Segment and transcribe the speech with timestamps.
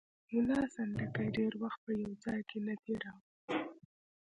[0.31, 3.23] ملا سنډکي ډېر وخت په یو ځای نه تېراوه.